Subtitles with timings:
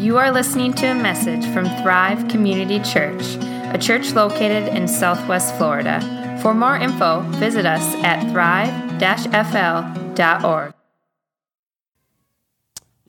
[0.00, 3.36] You are listening to a message from Thrive Community Church,
[3.74, 6.00] a church located in Southwest Florida.
[6.40, 9.00] For more info, visit us at thrive-fl.org.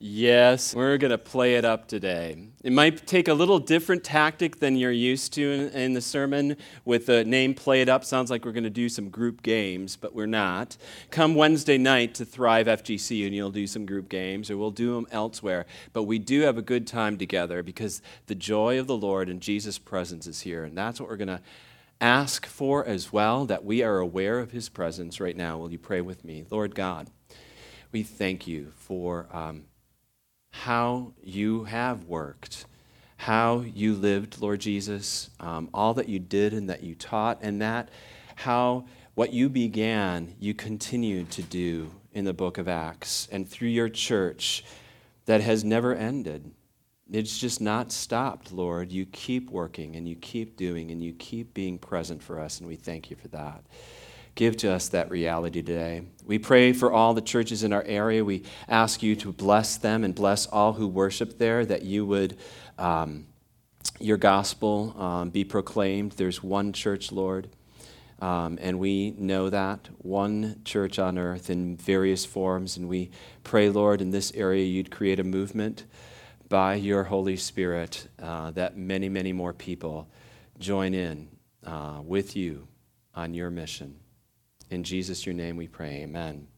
[0.04, 2.48] Yes, we're going to play it up today.
[2.64, 6.56] It might take a little different tactic than you're used to in, in, the sermon
[6.84, 8.04] with the name Play It Up.
[8.04, 10.76] Sounds like we're going to do some group games, but we're not.
[11.12, 14.96] Come Wednesday night to Thrive FGC and you'll do some group games or we'll do
[14.96, 15.66] them elsewhere.
[15.92, 19.40] But we do have a good time together because the joy of the Lord and
[19.40, 20.64] Jesus' presence is here.
[20.64, 21.42] And that's what we're going to
[22.00, 25.58] ask for as well, that we are aware of his presence right now.
[25.58, 26.44] Will you pray with me?
[26.50, 27.08] Lord God,
[27.92, 29.28] we thank you for.
[29.30, 29.66] Um,
[30.52, 32.66] how you have worked,
[33.16, 37.60] how you lived, Lord Jesus, um, all that you did and that you taught, and
[37.60, 37.88] that
[38.36, 38.84] how
[39.14, 43.88] what you began, you continued to do in the book of Acts and through your
[43.88, 44.64] church
[45.26, 46.52] that has never ended.
[47.10, 48.90] It's just not stopped, Lord.
[48.90, 52.68] You keep working and you keep doing and you keep being present for us, and
[52.68, 53.64] we thank you for that.
[54.34, 56.02] Give to us that reality today.
[56.24, 58.24] We pray for all the churches in our area.
[58.24, 62.38] We ask you to bless them and bless all who worship there, that you would,
[62.78, 63.26] um,
[64.00, 66.12] your gospel um, be proclaimed.
[66.12, 67.50] There's one church, Lord.
[68.20, 72.76] Um, and we know that one church on earth in various forms.
[72.76, 73.10] And we
[73.42, 75.84] pray, Lord, in this area you'd create a movement
[76.48, 80.08] by your Holy Spirit uh, that many, many more people
[80.58, 81.28] join in
[81.66, 82.68] uh, with you
[83.14, 83.96] on your mission.
[84.72, 86.02] In Jesus, your name we pray.
[86.02, 86.51] Amen.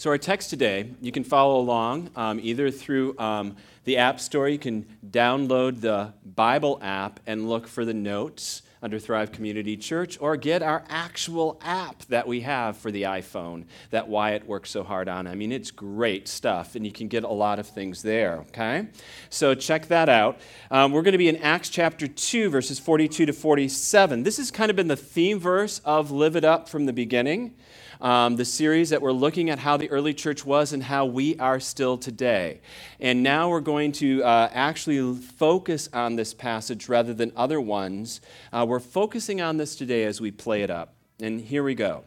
[0.00, 4.48] So, our text today, you can follow along um, either through um, the App Store.
[4.48, 10.16] You can download the Bible app and look for the notes under Thrive Community Church,
[10.20, 14.84] or get our actual app that we have for the iPhone that Wyatt works so
[14.84, 15.26] hard on.
[15.26, 18.86] I mean, it's great stuff, and you can get a lot of things there, okay?
[19.30, 20.38] So check that out.
[20.70, 24.22] Um, we're going to be in Acts chapter 2, verses 42 to 47.
[24.22, 27.56] This has kind of been the theme verse of Live It Up from the beginning
[28.00, 31.36] um, the series that we're looking at how the early church was and how we
[31.38, 32.60] are still today.
[33.00, 38.20] And now we're going to uh, actually focus on this passage rather than other ones.
[38.52, 40.94] Uh, we're focusing on this today as we play it up.
[41.20, 42.04] And here we go.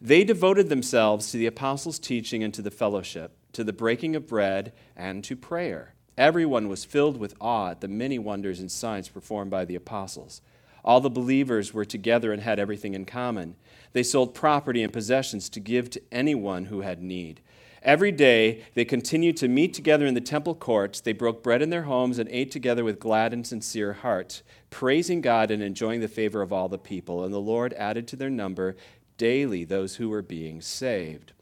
[0.00, 4.26] They devoted themselves to the apostles' teaching and to the fellowship, to the breaking of
[4.26, 5.94] bread, and to prayer.
[6.16, 10.42] Everyone was filled with awe at the many wonders and signs performed by the apostles.
[10.84, 13.56] All the believers were together and had everything in common.
[13.92, 17.40] They sold property and possessions to give to anyone who had need.
[17.82, 21.00] Every day they continued to meet together in the temple courts.
[21.00, 25.20] They broke bread in their homes and ate together with glad and sincere hearts, praising
[25.20, 27.24] God and enjoying the favor of all the people.
[27.24, 28.76] And the Lord added to their number
[29.16, 31.32] daily those who were being saved.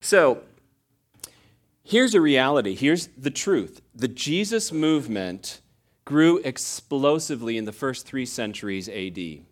[0.00, 0.42] So,
[1.82, 2.74] here's a reality.
[2.74, 3.80] Here's the truth.
[3.94, 5.59] The Jesus movement
[6.10, 9.46] grew explosively in the first three centuries AD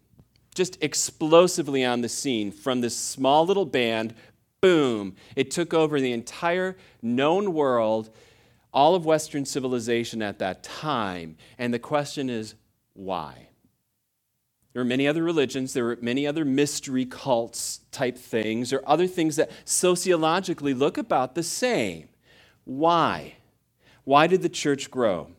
[0.58, 4.12] just explosively on the scene from this small little band.
[4.60, 8.10] Boom, it took over the entire known world,
[8.74, 11.36] all of Western civilization at that time.
[11.58, 12.56] And the question is,
[12.92, 13.50] why?
[14.72, 19.06] There were many other religions, there were many other mystery cults type things, or other
[19.06, 22.08] things that sociologically look about the same.
[22.64, 23.36] Why?
[24.02, 25.30] Why did the church grow?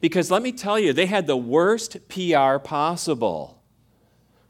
[0.00, 3.56] Because let me tell you, they had the worst PR possible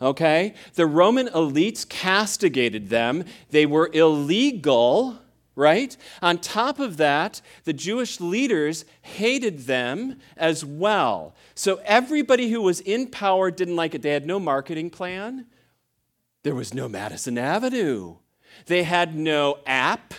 [0.01, 0.55] okay?
[0.75, 5.19] The Roman elites castigated them, they were illegal.
[5.59, 5.97] Right?
[6.21, 11.35] On top of that, the Jewish leaders hated them as well.
[11.55, 14.03] So everybody who was in power didn't like it.
[14.03, 15.47] They had no marketing plan.
[16.43, 18.17] There was no Madison Avenue.
[18.67, 20.13] They had no app.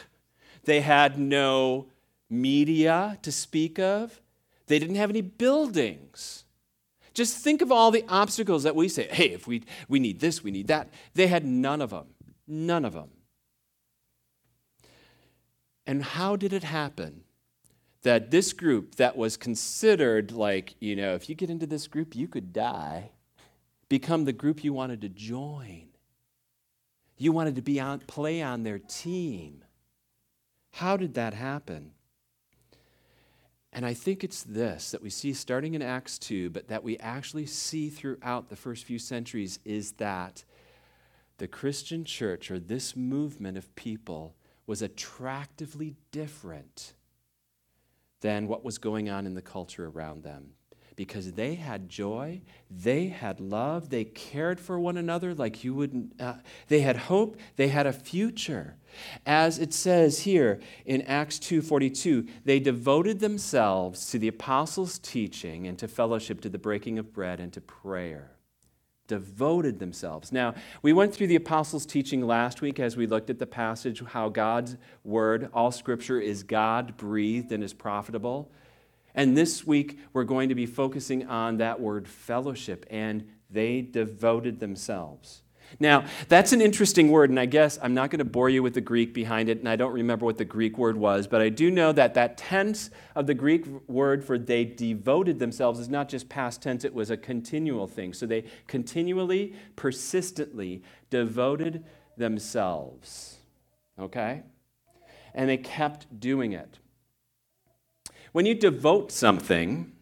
[0.63, 1.85] They had no
[2.31, 4.19] media to speak of.
[4.67, 6.43] They didn't have any buildings.
[7.13, 10.43] Just think of all the obstacles that we say, hey, if we, we need this,
[10.43, 10.89] we need that.
[11.15, 12.07] They had none of them.
[12.47, 13.09] None of them.
[15.87, 17.23] And how did it happen
[18.03, 22.15] that this group that was considered like, you know, if you get into this group,
[22.15, 23.11] you could die,
[23.89, 25.87] become the group you wanted to join?
[27.17, 29.63] You wanted to be on, play on their team.
[30.73, 31.93] How did that happen?
[33.73, 36.97] And I think it's this that we see starting in Acts 2, but that we
[36.97, 40.43] actually see throughout the first few centuries is that
[41.37, 44.35] the Christian church or this movement of people
[44.65, 46.93] was attractively different
[48.21, 50.53] than what was going on in the culture around them.
[50.97, 52.41] Because they had joy,
[52.71, 56.19] they had love, they cared for one another like you wouldn't.
[56.19, 56.33] Uh,
[56.69, 58.75] they had hope, they had a future.
[59.23, 65.77] As it says here in Acts 2:42, they devoted themselves to the apostles' teaching and
[65.77, 68.31] to fellowship, to the breaking of bread and to prayer.
[69.05, 70.31] Devoted themselves.
[70.31, 74.03] Now, we went through the apostles' teaching last week as we looked at the passage
[74.03, 78.51] how God's word, all scripture is God breathed and is profitable.
[79.17, 84.59] And this week, we're going to be focusing on that word fellowship, and they devoted
[84.59, 85.41] themselves.
[85.79, 88.75] Now, that's an interesting word, and I guess I'm not going to bore you with
[88.75, 91.49] the Greek behind it, and I don't remember what the Greek word was, but I
[91.49, 96.09] do know that that tense of the Greek word for they devoted themselves is not
[96.09, 98.13] just past tense, it was a continual thing.
[98.13, 101.83] So they continually, persistently devoted
[102.17, 103.37] themselves.
[103.99, 104.43] Okay?
[105.33, 106.77] And they kept doing it.
[108.37, 109.93] When you devote something,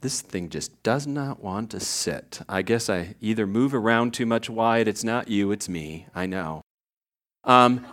[0.00, 2.40] this thing just does not want to sit.
[2.48, 4.86] I guess I either move around too much Wyatt.
[4.86, 6.06] It's not you, it's me.
[6.14, 6.62] I know.
[7.42, 7.84] Um,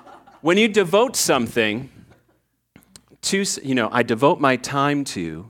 [0.42, 1.90] when you devote something
[3.24, 5.50] to, you know, I devote my time to,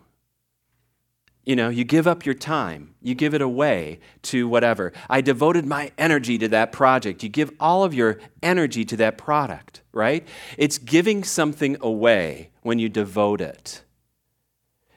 [1.43, 4.93] you know, you give up your time, you give it away to whatever.
[5.09, 7.21] I devoted my energy to that project.
[7.21, 10.25] You give all of your energy to that product, right?
[10.57, 13.83] It's giving something away when you devote it.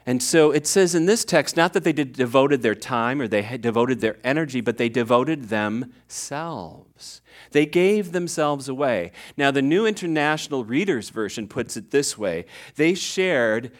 [0.05, 3.43] And so it says in this text not that they devoted their time or they
[3.43, 7.23] had devoted their energy, but they devoted themselves.
[7.53, 9.13] They gave themselves away.
[9.37, 13.71] Now, the New International Reader's Version puts it this way they shared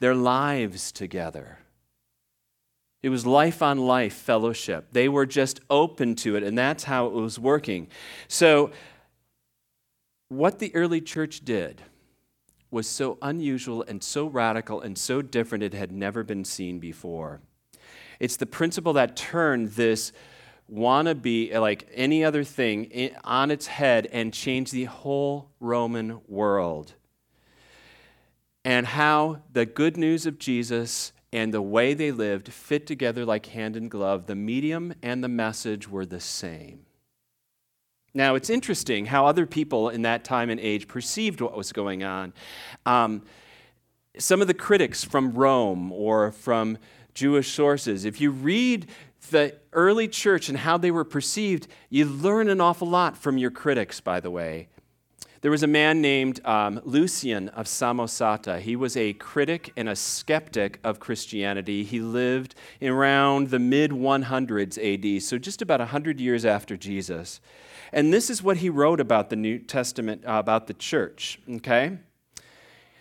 [0.00, 1.58] their lives together.
[3.02, 4.88] It was life on life fellowship.
[4.92, 7.88] They were just open to it, and that's how it was working.
[8.28, 8.72] So,
[10.28, 11.82] what the early church did
[12.70, 17.40] was so unusual and so radical and so different it had never been seen before.
[18.18, 20.12] It's the principle that turned this
[20.72, 26.94] wannabe, like any other thing, on its head and changed the whole Roman world.
[28.64, 33.46] And how the good news of Jesus and the way they lived fit together like
[33.46, 34.26] hand and glove.
[34.26, 36.86] The medium and the message were the same.
[38.12, 42.02] Now, it's interesting how other people in that time and age perceived what was going
[42.02, 42.32] on.
[42.84, 43.22] Um,
[44.18, 46.78] some of the critics from Rome or from
[47.14, 48.88] Jewish sources, if you read
[49.30, 53.50] the early church and how they were perceived, you learn an awful lot from your
[53.50, 54.68] critics, by the way.
[55.42, 58.60] There was a man named um, Lucian of Samosata.
[58.60, 61.82] He was a critic and a skeptic of Christianity.
[61.82, 67.40] He lived around the mid 100s AD, so just about 100 years after Jesus.
[67.92, 71.98] And this is what he wrote about the New Testament, uh, about the church, okay?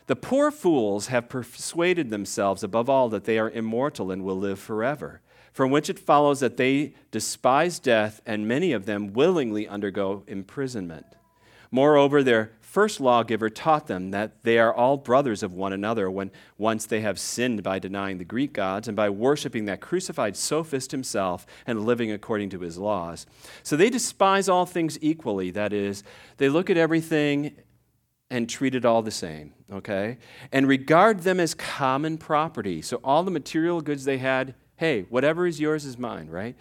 [0.07, 4.59] The poor fools have persuaded themselves, above all, that they are immortal and will live
[4.59, 5.21] forever,
[5.53, 11.05] from which it follows that they despise death, and many of them willingly undergo imprisonment.
[11.69, 16.29] Moreover, their first lawgiver taught them that they are all brothers of one another when
[16.55, 20.91] once they have sinned by denying the Greek gods and by worshiping that crucified sophist
[20.91, 23.25] himself and living according to his laws.
[23.63, 25.49] So they despise all things equally.
[25.49, 26.03] That is,
[26.37, 27.55] they look at everything
[28.29, 30.19] and treat it all the same, okay?
[30.51, 32.83] And regard them as common property.
[32.83, 36.55] So all the material goods they had, hey, whatever is yours is mine, right?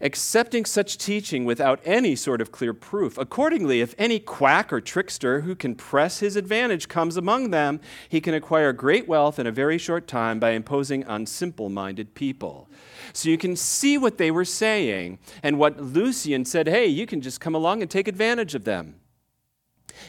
[0.00, 3.18] Accepting such teaching without any sort of clear proof.
[3.18, 8.20] Accordingly, if any quack or trickster who can press his advantage comes among them, he
[8.20, 12.68] can acquire great wealth in a very short time by imposing on simple minded people.
[13.12, 17.20] So you can see what they were saying and what Lucian said hey, you can
[17.20, 18.96] just come along and take advantage of them.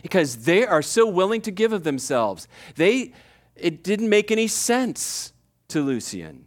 [0.02, 2.48] Because they are so willing to give of themselves.
[2.76, 3.14] They,
[3.56, 5.32] it didn't make any sense
[5.68, 6.45] to Lucian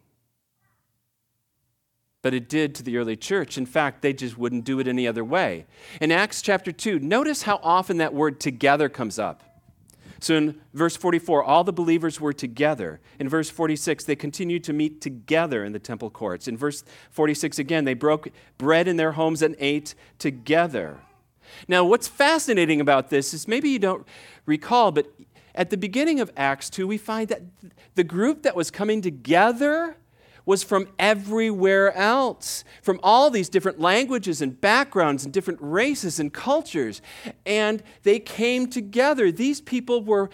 [2.29, 3.57] but it did to the early church.
[3.57, 5.65] In fact, they just wouldn't do it any other way.
[5.99, 9.43] In Acts chapter 2, notice how often that word together comes up.
[10.21, 13.01] So in verse 44, all the believers were together.
[13.19, 16.47] In verse 46, they continued to meet together in the temple courts.
[16.47, 20.99] In verse 46, again, they broke bread in their homes and ate together.
[21.67, 24.07] Now, what's fascinating about this is maybe you don't
[24.45, 25.07] recall, but
[25.55, 27.41] at the beginning of Acts 2, we find that
[27.95, 29.97] the group that was coming together
[30.49, 36.33] was from everywhere else, from all these different languages and backgrounds and different races and
[36.33, 37.03] cultures.
[37.45, 39.31] And they came together.
[39.31, 40.31] These people were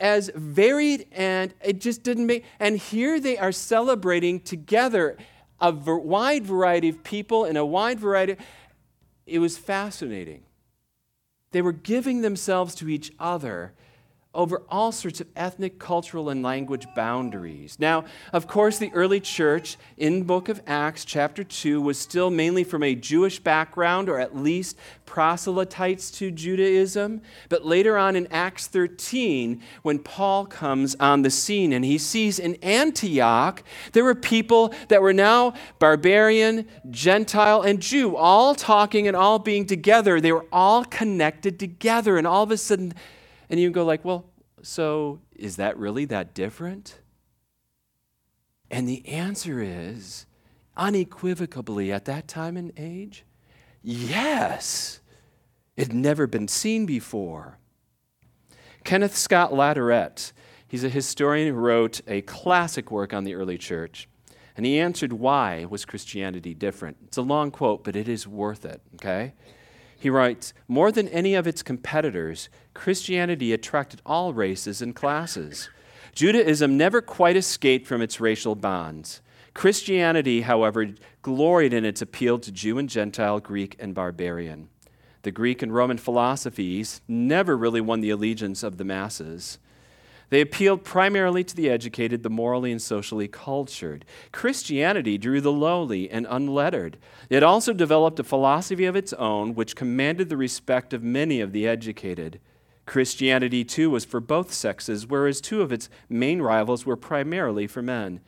[0.00, 5.16] as varied and it just didn't make and here they are celebrating together
[5.60, 8.34] a wide variety of people in a wide variety
[9.26, 10.42] it was fascinating
[11.52, 13.72] they were giving themselves to each other
[14.34, 17.76] over all sorts of ethnic, cultural, and language boundaries.
[17.78, 22.64] Now, of course, the early church in book of Acts chapter 2 was still mainly
[22.64, 27.20] from a Jewish background or at least proselytes to Judaism,
[27.50, 32.38] but later on in Acts 13 when Paul comes on the scene and he sees
[32.38, 33.62] in Antioch
[33.92, 39.66] there were people that were now barbarian, Gentile, and Jew all talking and all being
[39.66, 40.20] together.
[40.20, 42.94] They were all connected together and all of a sudden
[43.52, 44.24] and you go like, well,
[44.62, 47.00] so is that really that different?
[48.70, 50.24] And the answer is
[50.74, 53.26] unequivocally at that time and age,
[53.82, 55.00] yes.
[55.76, 57.58] It had never been seen before.
[58.84, 60.32] Kenneth Scott Latourette,
[60.66, 64.08] he's a historian who wrote a classic work on the early church.
[64.56, 66.96] And he answered why was Christianity different.
[67.04, 69.34] It's a long quote, but it is worth it, okay?
[70.02, 75.68] He writes More than any of its competitors, Christianity attracted all races and classes.
[76.14, 79.20] Judaism never quite escaped from its racial bonds.
[79.54, 80.88] Christianity, however,
[81.20, 84.68] gloried in its appeal to Jew and Gentile, Greek and barbarian.
[85.22, 89.58] The Greek and Roman philosophies never really won the allegiance of the masses.
[90.30, 94.06] They appealed primarily to the educated, the morally and socially cultured.
[94.32, 96.96] Christianity drew the lowly and unlettered.
[97.28, 101.52] It also developed a philosophy of its own which commanded the respect of many of
[101.52, 102.40] the educated.
[102.86, 107.82] Christianity, too, was for both sexes, whereas two of its main rivals were primarily for
[107.82, 108.20] men.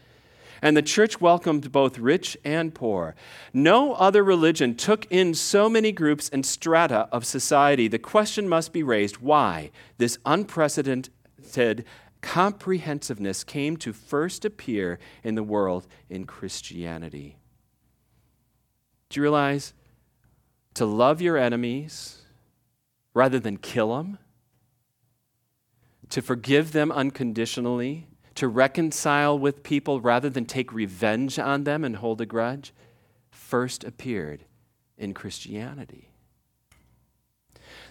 [0.62, 3.14] And the church welcomed both rich and poor.
[3.52, 7.88] No other religion took in so many groups and strata of society.
[7.88, 11.84] The question must be raised why this unprecedented
[12.23, 17.37] comprehensiveness came to first appear in the world in Christianity.
[19.11, 19.75] Do you realize
[20.75, 22.23] to love your enemies
[23.12, 24.18] rather than kill them,
[26.11, 31.96] to forgive them unconditionally, to reconcile with people rather than take revenge on them and
[31.96, 32.73] hold a grudge,
[33.30, 34.44] first appeared
[34.99, 36.11] in Christianity.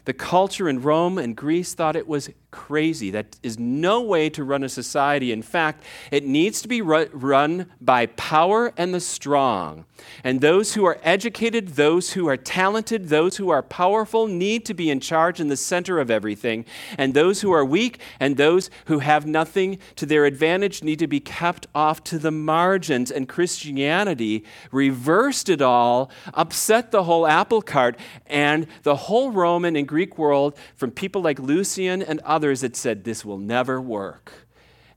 [0.06, 2.30] The culture in Rome and Greece thought it was
[2.68, 3.12] crazy.
[3.12, 5.34] That is no way to run a society.
[5.34, 9.86] In fact, it needs to be run by power and the strong.
[10.24, 14.74] And those who are educated, those who are talented, those who are powerful need to
[14.74, 16.66] be in charge in the center of everything.
[16.98, 21.08] And those who are weak and those who have nothing to their advantage need to
[21.08, 23.12] be kept off to the margins.
[23.12, 29.88] And Christianity reversed it all, upset the whole apple cart, and the whole Roman and
[29.88, 34.48] Greek world, from people like Lucian and others that said this will never work.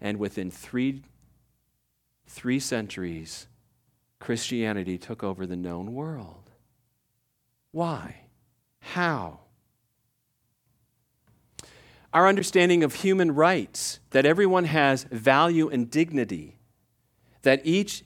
[0.01, 1.03] And within three,
[2.27, 3.47] three centuries,
[4.19, 6.51] Christianity took over the known world.
[7.73, 8.23] Why?
[8.81, 9.41] How?
[12.13, 16.59] Our understanding of human rights, that everyone has value and dignity,
[17.43, 18.05] that each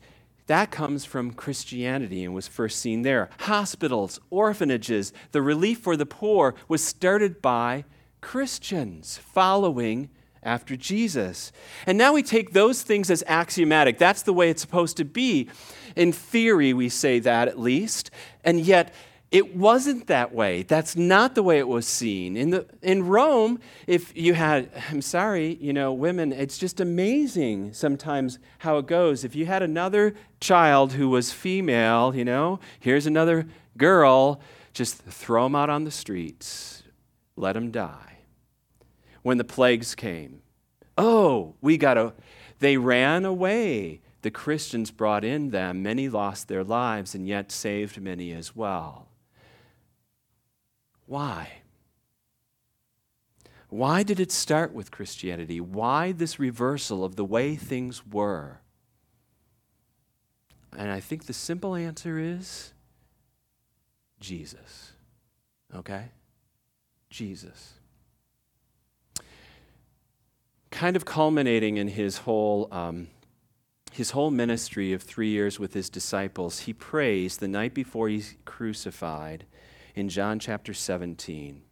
[0.51, 3.31] that comes from Christianity and was first seen there.
[3.39, 7.85] Hospitals, orphanages, the relief for the poor was started by
[8.21, 10.11] Christians following
[10.43, 11.53] after Jesus.
[11.87, 13.99] And now we take those things as axiomatic.
[13.99, 15.49] That's the way it's supposed to be.
[15.97, 18.11] In theory, we say that at least.
[18.45, 18.95] And yet,
[19.31, 20.65] it wasn't that way.
[20.65, 22.37] That's not the way it was seen.
[22.37, 27.73] In, the, in Rome, if you had, I'm sorry, you know, women, it's just amazing
[27.73, 29.25] sometimes how it goes.
[29.25, 33.47] If you had another child who was female, you know, here's another
[33.77, 34.41] girl,
[34.73, 36.83] just throw them out on the streets,
[37.37, 38.10] let them die.
[39.23, 40.43] When the plagues came,
[40.97, 42.13] oh, we got to,
[42.59, 44.01] they ran away.
[44.23, 45.83] The Christians brought in them.
[45.83, 49.09] Many lost their lives and yet saved many as well.
[51.07, 51.49] Why?
[53.69, 55.61] Why did it start with Christianity?
[55.61, 58.61] Why this reversal of the way things were?
[60.77, 62.73] And I think the simple answer is
[64.21, 64.93] Jesus.
[65.75, 66.11] Okay?
[67.11, 67.80] Jesus.
[70.71, 73.09] Kind of culminating in his whole, um,
[73.93, 78.37] his whole ministry of three years with his disciples, he prays the night before he's
[78.45, 79.47] crucified
[79.95, 81.63] in John chapter 17.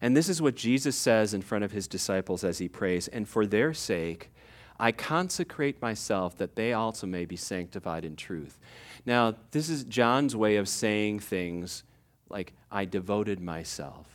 [0.00, 3.28] And this is what Jesus says in front of his disciples as he prays, and
[3.28, 4.30] for their sake,
[4.78, 8.58] I consecrate myself that they also may be sanctified in truth.
[9.06, 11.82] Now, this is John's way of saying things
[12.28, 14.06] like, I devoted myself.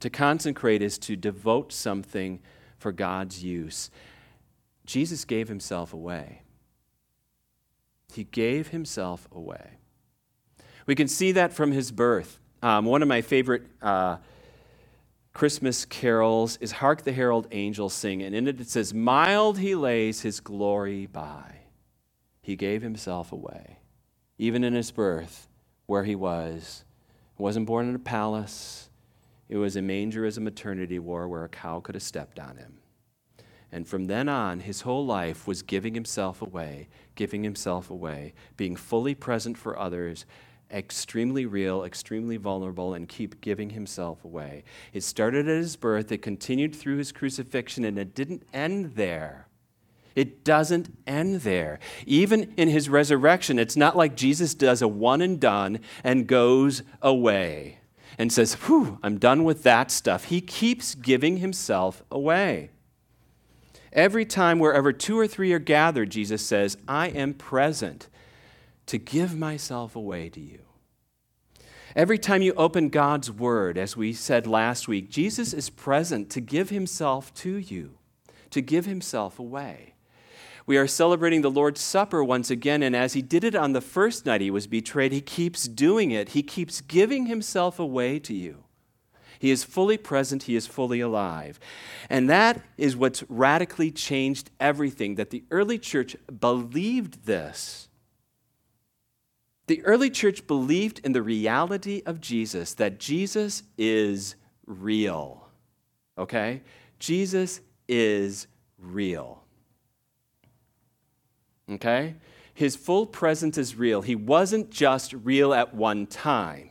[0.00, 2.40] To consecrate is to devote something
[2.82, 3.90] for God's use.
[4.84, 6.42] Jesus gave himself away.
[8.12, 9.78] He gave himself away.
[10.86, 12.38] We can see that from his birth.
[12.62, 14.18] Um, one of my favorite uh,
[15.32, 19.74] Christmas carols is Hark the Herald Angels Sing, and in it it says, Mild he
[19.74, 21.60] lays his glory by.
[22.42, 23.78] He gave himself away.
[24.36, 25.48] Even in his birth,
[25.86, 26.84] where he was,
[27.36, 28.90] he wasn't born in a palace.
[29.52, 32.56] It was a manger as a maternity ward where a cow could have stepped on
[32.56, 32.78] him.
[33.70, 38.76] And from then on, his whole life was giving himself away, giving himself away, being
[38.76, 40.24] fully present for others,
[40.70, 44.64] extremely real, extremely vulnerable, and keep giving himself away.
[44.94, 49.48] It started at his birth, it continued through his crucifixion, and it didn't end there.
[50.14, 51.78] It doesn't end there.
[52.06, 56.82] Even in his resurrection, it's not like Jesus does a one and done and goes
[57.02, 57.80] away
[58.18, 60.24] and says, Whew, I'm done with that stuff.
[60.24, 62.70] He keeps giving himself away.
[63.92, 68.08] Every time, wherever two or three are gathered, Jesus says, I am present
[68.86, 70.60] to give myself away to you.
[71.94, 76.40] Every time you open God's word, as we said last week, Jesus is present to
[76.40, 77.98] give himself to you,
[78.50, 79.91] to give himself away.
[80.66, 83.80] We are celebrating the Lord's Supper once again, and as he did it on the
[83.80, 86.30] first night he was betrayed, he keeps doing it.
[86.30, 88.64] He keeps giving himself away to you.
[89.40, 91.58] He is fully present, he is fully alive.
[92.08, 97.88] And that is what's radically changed everything, that the early church believed this.
[99.66, 105.48] The early church believed in the reality of Jesus, that Jesus is real.
[106.16, 106.62] Okay?
[107.00, 108.46] Jesus is
[108.78, 109.42] real.
[111.74, 112.14] Okay?
[112.54, 114.02] His full presence is real.
[114.02, 116.70] He wasn't just real at one time,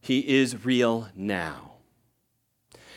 [0.00, 1.72] He is real now.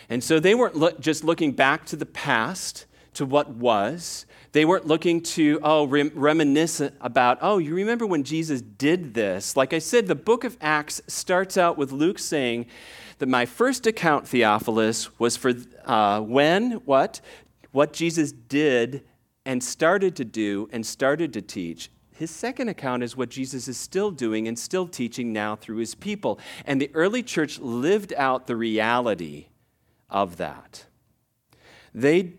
[0.09, 2.85] And so they weren't lo- just looking back to the past,
[3.15, 4.25] to what was.
[4.51, 9.57] They weren't looking to, oh, rem- reminisce about, oh, you remember when Jesus did this?
[9.57, 12.67] Like I said, the book of Acts starts out with Luke saying
[13.17, 15.53] that my first account, Theophilus, was for
[15.85, 17.21] uh, when, what?
[17.71, 19.03] What Jesus did
[19.45, 21.89] and started to do and started to teach.
[22.15, 25.95] His second account is what Jesus is still doing and still teaching now through his
[25.95, 26.39] people.
[26.65, 29.47] And the early church lived out the reality
[30.09, 30.85] of that.
[31.93, 32.33] They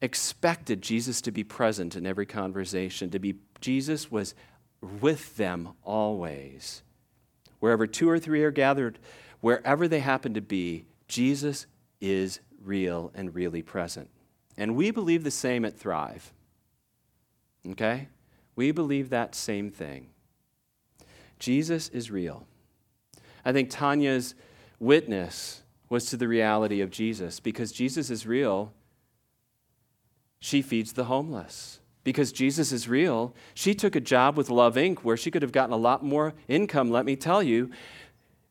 [0.00, 4.34] expected Jesus to be present in every conversation, to be Jesus was
[4.80, 6.82] with them always.
[7.60, 8.98] Wherever two or three are gathered,
[9.40, 11.66] wherever they happen to be, Jesus
[12.00, 14.08] is real and really present.
[14.58, 16.32] And we believe the same at Thrive.
[17.70, 18.08] Okay?
[18.56, 20.08] We believe that same thing.
[21.38, 22.46] Jesus is real.
[23.44, 24.34] I think Tanya's
[24.78, 28.74] witness was to the reality of Jesus because Jesus is real
[30.40, 31.80] she feeds the homeless.
[32.04, 35.00] Because Jesus is real, she took a job with Love Inc.
[35.00, 37.70] where she could have gotten a lot more income, let me tell you,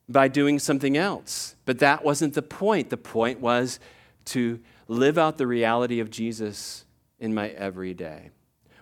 [0.07, 1.55] by doing something else.
[1.65, 2.89] But that wasn't the point.
[2.89, 3.79] The point was
[4.25, 6.85] to live out the reality of Jesus
[7.19, 8.31] in my everyday.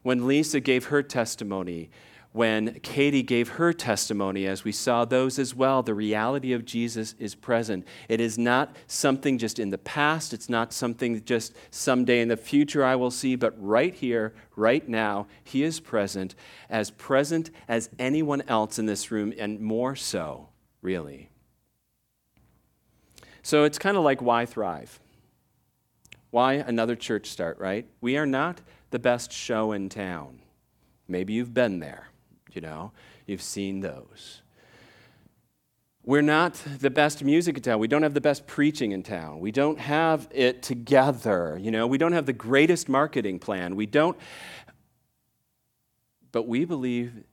[0.03, 1.89] When Lisa gave her testimony,
[2.35, 7.15] when Katie gave her testimony, as we saw those as well, the reality of Jesus
[7.17, 7.87] is present.
[8.09, 12.35] It is not something just in the past, it's not something just someday in the
[12.35, 16.35] future I will see, but right here, right now, He is present,
[16.69, 20.49] as present as anyone else in this room, and more so,
[20.81, 21.29] really.
[23.43, 24.99] So it's kind of like why thrive?
[26.31, 27.87] Why another church start, right?
[28.01, 28.61] We are not
[28.91, 30.39] the best show in town.
[31.07, 32.09] Maybe you've been there
[32.55, 32.91] you know,
[33.27, 34.41] you've seen those.
[36.03, 37.79] We're not the best music in town.
[37.79, 39.39] We don't have the best preaching in town.
[39.39, 41.57] We don't have it together.
[41.59, 43.75] You know, we don't have the greatest marketing plan.
[43.75, 44.17] We don't.
[46.31, 47.23] But we believe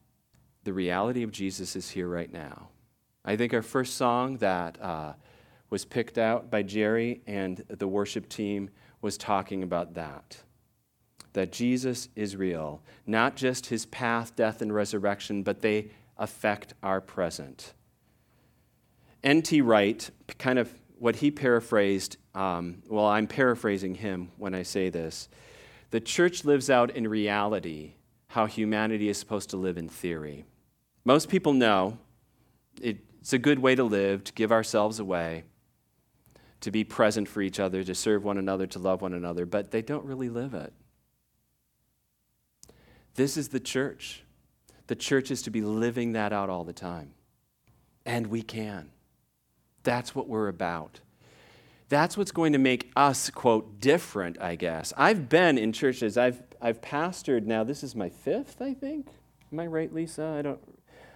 [0.64, 2.68] the reality of Jesus is here right now.
[3.24, 5.12] I think our first song that uh,
[5.68, 8.70] was picked out by Jerry and the worship team
[9.02, 10.42] was talking about that
[11.32, 17.00] that Jesus is real, not just his path, death, and resurrection, but they affect our
[17.00, 17.72] present.
[19.24, 19.60] N.T.
[19.60, 25.28] Wright, kind of what he paraphrased, um, well, I'm paraphrasing him when I say this.
[25.90, 27.94] The church lives out in reality
[28.28, 30.44] how humanity is supposed to live in theory.
[31.04, 31.98] Most people know
[32.80, 35.44] it's a good way to live, to give ourselves away,
[36.62, 39.70] to be present for each other, to serve one another, to love one another, but
[39.70, 40.72] they don't really live it.
[43.14, 44.24] This is the church.
[44.86, 47.12] The church is to be living that out all the time.
[48.06, 48.90] And we can.
[49.82, 51.00] That's what we're about.
[51.88, 54.92] That's what's going to make us, quote, different, I guess.
[54.96, 59.08] I've been in churches, I've, I've pastored now, this is my fifth, I think.
[59.52, 60.24] Am I right, Lisa?
[60.38, 60.60] I don't.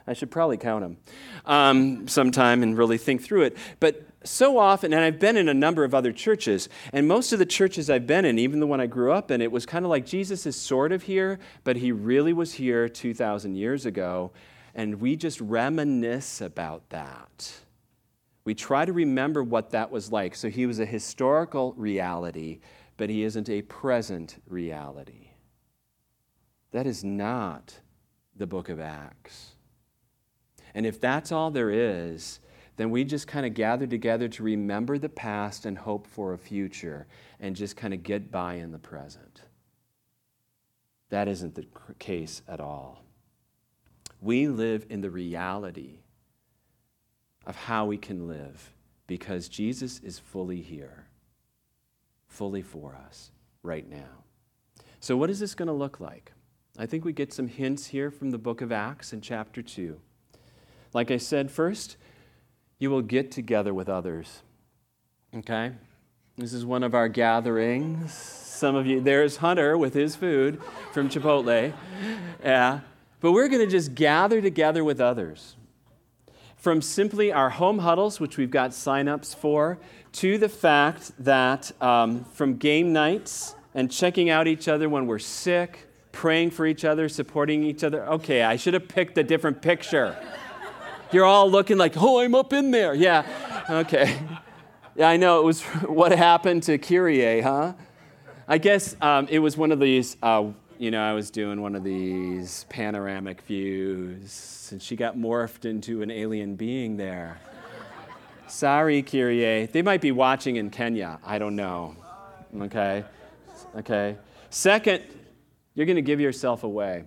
[0.07, 0.97] I should probably count them
[1.45, 3.57] um, sometime and really think through it.
[3.81, 7.39] But so often, and I've been in a number of other churches, and most of
[7.39, 9.85] the churches I've been in, even the one I grew up in, it was kind
[9.85, 14.33] of like Jesus is sort of here, but he really was here 2,000 years ago,
[14.75, 17.53] and we just reminisce about that.
[18.45, 20.37] We try to remember what that was like.
[20.37, 22.61] So he was a historical reality,
[22.97, 25.31] but he isn't a present reality.
[26.71, 27.81] That is not
[28.37, 29.56] the book of Acts.
[30.77, 32.39] And if that's all there is,
[32.77, 36.39] then we just kind of gather together to remember the past and hope for a
[36.39, 37.07] future
[37.41, 39.41] and just kind of get by in the present.
[41.09, 41.65] That isn't the
[41.99, 43.03] case at all.
[44.21, 46.01] We live in the reality
[47.47, 48.71] of how we can live
[49.07, 51.07] because Jesus is fully here,
[52.29, 53.31] fully for us
[53.63, 54.25] right now.
[55.01, 56.33] So, what is this going to look like?
[56.77, 59.99] I think we get some hints here from the book of Acts in chapter 2.
[60.97, 61.99] Like I said, first,
[62.79, 64.41] you will get together with others.
[65.37, 65.73] Okay?
[66.39, 68.15] This is one of our gatherings.
[68.15, 70.59] Some of you, there's Hunter with his food
[70.95, 71.75] from Chipotle.
[72.43, 72.81] Yeah.
[73.21, 75.57] But we're going to just gather together with others.
[76.57, 79.77] From simply our home huddles, which we've got sign-ups for,
[80.13, 85.19] to the fact that um, from game nights and checking out each other when we're
[85.19, 88.07] sick, praying for each other, supporting each other.
[88.07, 90.17] Okay, I should have picked a different picture.
[91.13, 92.95] You're all looking like, oh, I'm up in there.
[92.95, 93.25] Yeah,
[93.71, 94.19] okay.
[94.97, 97.75] Yeah, I know it was what happened to Kyrie, huh?
[98.49, 100.47] I guess um, it was one of these, uh,
[100.79, 106.03] you know, I was doing one of these panoramic views, and she got morphed into
[106.03, 107.41] an alien being there.
[108.47, 109.67] Sorry, Kyrie.
[109.67, 111.19] They might be watching in Kenya.
[111.25, 111.97] I don't know.
[112.61, 113.05] Okay?
[113.77, 114.17] Okay.
[114.51, 115.03] Second,
[115.75, 117.05] you're going to give yourself away.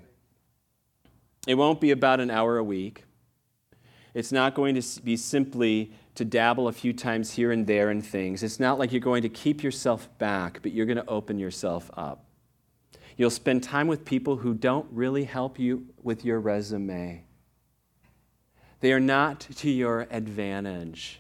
[1.48, 3.06] It won't be about an hour a week.
[4.14, 8.02] It's not going to be simply to dabble a few times here and there in
[8.02, 8.44] things.
[8.44, 11.90] It's not like you're going to keep yourself back, but you're going to open yourself
[11.96, 12.26] up.
[13.18, 17.24] You'll spend time with people who don't really help you with your resume.
[18.80, 21.20] They are not to your advantage.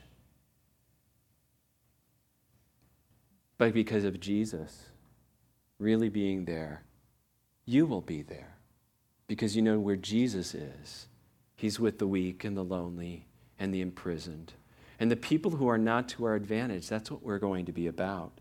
[3.57, 4.85] But because of Jesus
[5.77, 6.83] really being there,
[7.65, 8.55] you will be there
[9.27, 11.07] because you know where Jesus is.
[11.59, 13.25] He's with the weak and the lonely
[13.59, 14.53] and the imprisoned.
[14.97, 17.85] And the people who are not to our advantage, that's what we're going to be
[17.85, 18.31] about.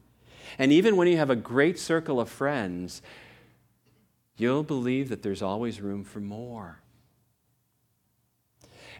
[0.57, 3.03] And even when you have a great circle of friends,
[4.37, 6.79] you'll believe that there's always room for more.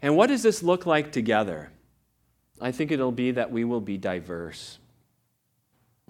[0.01, 1.71] And what does this look like together?
[2.59, 4.79] I think it'll be that we will be diverse.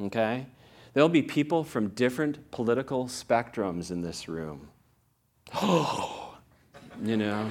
[0.02, 0.48] Okay?
[0.94, 4.70] There'll be people from different political spectrums in this room.
[5.54, 6.40] Oh,
[7.04, 7.48] you know.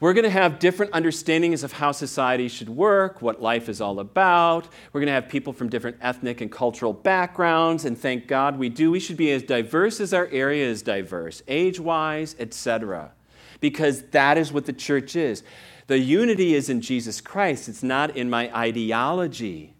[0.00, 4.00] We're going to have different understandings of how society should work, what life is all
[4.00, 4.66] about.
[4.92, 8.70] We're going to have people from different ethnic and cultural backgrounds, and thank God we
[8.70, 8.90] do.
[8.90, 13.12] We should be as diverse as our area is diverse, age wise, etc.
[13.60, 15.42] Because that is what the church is.
[15.86, 19.74] The unity is in Jesus Christ, it's not in my ideology.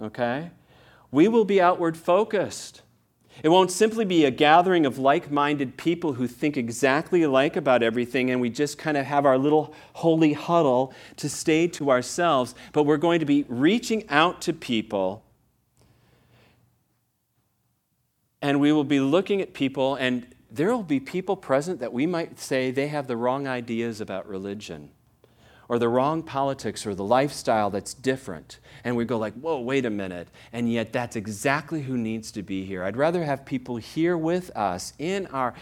[0.00, 0.52] Okay?
[1.10, 2.82] We will be outward focused.
[3.42, 7.82] It won't simply be a gathering of like minded people who think exactly alike about
[7.82, 12.54] everything and we just kind of have our little holy huddle to stay to ourselves,
[12.72, 15.22] but we're going to be reaching out to people
[18.40, 22.06] and we will be looking at people, and there will be people present that we
[22.06, 24.90] might say they have the wrong ideas about religion
[25.68, 29.84] or the wrong politics or the lifestyle that's different and we go like whoa wait
[29.84, 30.28] a minute.
[30.52, 32.84] And yet that's exactly who needs to be here.
[32.84, 35.54] I'd rather have people here with us in our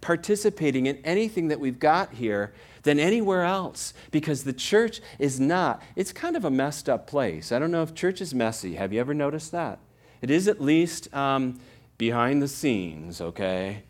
[0.00, 5.82] participating in anything that we've got here than anywhere else because the church is not
[5.96, 7.52] it's kind of a messed up place.
[7.52, 8.74] I don't know if church is messy.
[8.74, 9.78] Have you ever noticed that?
[10.22, 11.60] It is at least um,
[11.98, 13.82] behind the scenes okay?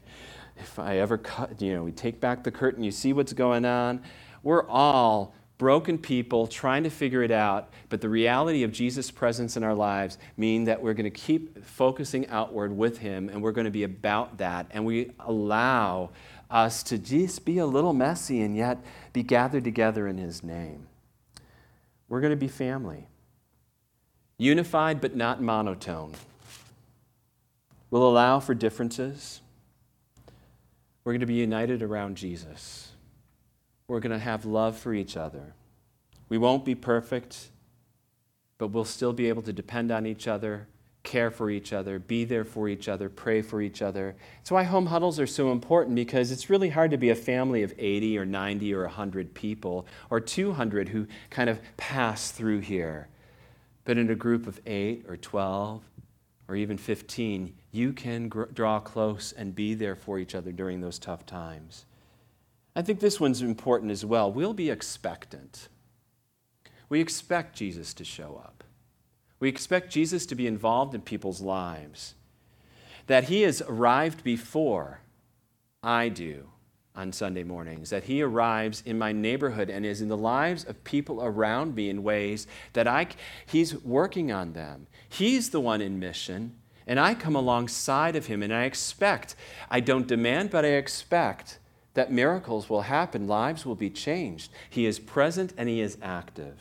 [0.57, 3.65] If i ever cut you know we take back the curtain you see what's going
[3.65, 4.03] on.
[4.43, 9.59] We're all broken people trying to figure it out, but the reality of Jesus' presence
[9.59, 13.53] in our lives mean that we're going to keep focusing outward with him and we're
[13.53, 16.09] going to be about that and we allow
[16.51, 18.79] us to just be a little messy and yet
[19.13, 20.87] be gathered together in his name.
[22.09, 23.07] We're going to be family.
[24.39, 26.15] Unified but not monotone.
[27.91, 29.43] We'll allow for differences.
[31.05, 32.90] We're going to be united around Jesus
[33.91, 35.53] we're going to have love for each other.
[36.29, 37.51] We won't be perfect,
[38.57, 40.69] but we'll still be able to depend on each other,
[41.03, 44.15] care for each other, be there for each other, pray for each other.
[44.37, 47.65] That's why home huddles are so important because it's really hard to be a family
[47.65, 53.09] of 80 or 90 or 100 people or 200 who kind of pass through here.
[53.85, 55.83] But in a group of 8 or 12
[56.47, 60.81] or even 15, you can gr- draw close and be there for each other during
[60.81, 61.87] those tough times.
[62.75, 64.33] I think this one's important as well.
[64.33, 65.69] We'll be expectant.
[66.89, 68.65] We expect Jesus to show up.
[69.39, 72.15] We expect Jesus to be involved in people's lives.
[73.07, 75.01] That he has arrived before
[75.83, 76.51] I do
[76.95, 80.85] on Sunday mornings, that he arrives in my neighborhood and is in the lives of
[80.85, 83.07] people around me in ways that I,
[83.47, 84.87] he's working on them.
[85.09, 86.57] He's the one in mission,
[86.87, 89.37] and I come alongside of him, and I expect,
[89.71, 91.60] I don't demand, but I expect
[91.95, 94.51] that miracles will happen, lives will be changed.
[94.69, 96.57] He is present and he is active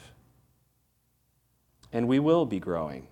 [1.92, 3.08] and we will be growing.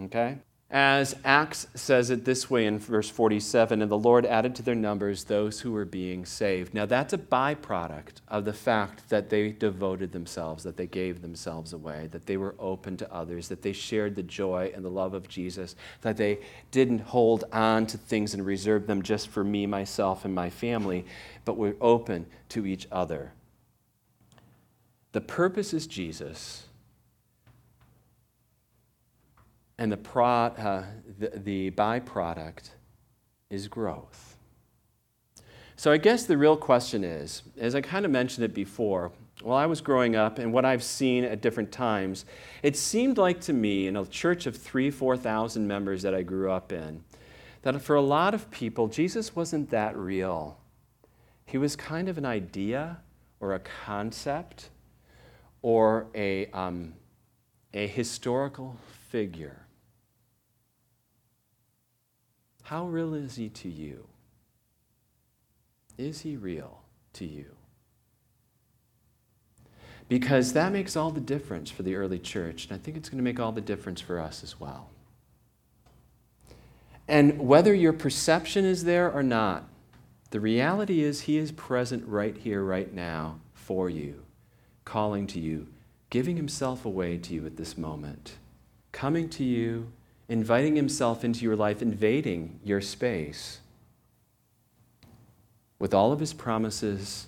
[0.00, 0.38] Okay?
[0.72, 4.76] As Acts says it this way in verse 47 and the Lord added to their
[4.76, 6.74] numbers those who were being saved.
[6.74, 11.72] Now, that's a byproduct of the fact that they devoted themselves, that they gave themselves
[11.72, 15.12] away, that they were open to others, that they shared the joy and the love
[15.12, 16.38] of Jesus, that they
[16.70, 21.04] didn't hold on to things and reserve them just for me, myself, and my family,
[21.44, 23.32] but were open to each other.
[25.10, 26.68] The purpose is Jesus
[29.80, 30.84] And the, pro, uh,
[31.18, 32.70] the, the byproduct
[33.48, 34.36] is growth.
[35.74, 39.56] So I guess the real question is, as I kind of mentioned it before, while
[39.56, 42.26] I was growing up and what I've seen at different times,
[42.62, 46.52] it seemed like to me in a church of three, 4,000 members that I grew
[46.52, 47.02] up in,
[47.62, 50.58] that for a lot of people, Jesus wasn't that real.
[51.46, 52.98] He was kind of an idea
[53.40, 54.68] or a concept
[55.62, 56.92] or a, um,
[57.72, 58.76] a historical
[59.08, 59.64] figure.
[62.70, 64.06] How real is he to you?
[65.98, 66.82] Is he real
[67.14, 67.56] to you?
[70.08, 73.18] Because that makes all the difference for the early church, and I think it's going
[73.18, 74.88] to make all the difference for us as well.
[77.08, 79.68] And whether your perception is there or not,
[80.30, 84.22] the reality is he is present right here, right now, for you,
[84.84, 85.66] calling to you,
[86.08, 88.36] giving himself away to you at this moment,
[88.92, 89.90] coming to you
[90.30, 93.58] inviting himself into your life, invading your space
[95.80, 97.26] with all of his promises,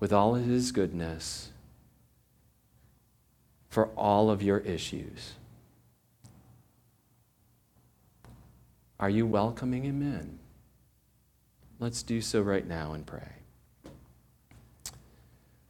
[0.00, 1.50] with all of his goodness,
[3.70, 5.32] for all of your issues.
[9.00, 10.38] Are you welcoming him in?
[11.80, 13.32] Let's do so right now and pray.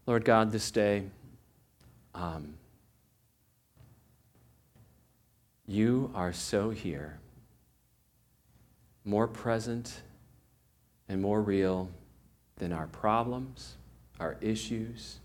[0.05, 1.05] Lord God, this day,
[2.13, 2.55] um,
[5.67, 7.19] You are so here,
[9.05, 10.03] more present
[11.09, 11.91] and more real
[12.57, 13.77] than our problems,
[14.21, 15.21] our issues,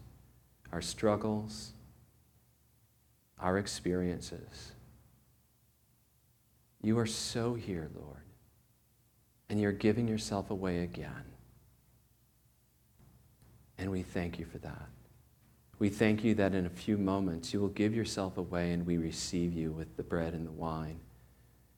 [0.71, 1.73] our struggles,
[3.39, 4.73] our experiences.
[6.81, 8.23] You are so here, Lord,
[9.49, 11.25] and you're giving yourself away again.
[13.77, 14.87] And we thank you for that.
[15.79, 18.97] We thank you that in a few moments you will give yourself away and we
[18.97, 20.99] receive you with the bread and the wine,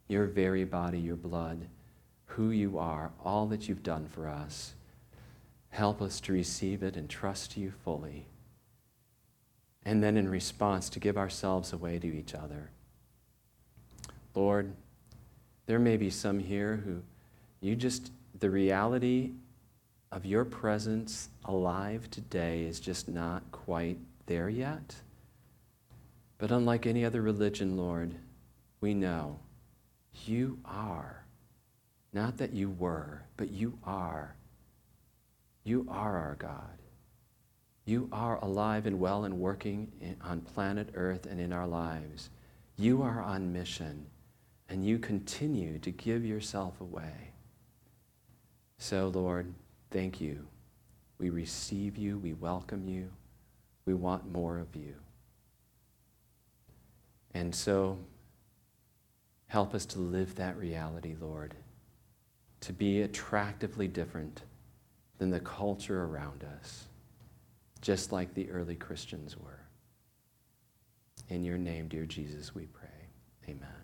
[0.07, 1.67] your very body, your blood,
[2.25, 4.73] who you are, all that you've done for us.
[5.69, 8.25] Help us to receive it and trust you fully.
[9.85, 12.71] And then in response, to give ourselves away to each other.
[14.33, 14.73] Lord,
[15.67, 17.01] there may be some here who
[17.61, 19.31] you just, the reality
[20.11, 24.95] of your presence alive today is just not quite there yet.
[26.37, 28.15] But unlike any other religion, Lord,
[28.81, 29.39] we know
[30.25, 31.23] you are.
[32.13, 34.35] Not that you were, but you are.
[35.63, 36.77] You are our God.
[37.85, 42.29] You are alive and well and working in, on planet Earth and in our lives.
[42.75, 44.07] You are on mission,
[44.67, 47.33] and you continue to give yourself away.
[48.77, 49.53] So, Lord,
[49.91, 50.47] Thank you.
[51.19, 52.17] We receive you.
[52.17, 53.09] We welcome you.
[53.85, 54.95] We want more of you.
[57.33, 57.97] And so,
[59.47, 61.55] help us to live that reality, Lord,
[62.61, 64.43] to be attractively different
[65.17, 66.87] than the culture around us,
[67.81, 69.59] just like the early Christians were.
[71.29, 72.87] In your name, dear Jesus, we pray.
[73.47, 73.80] Amen.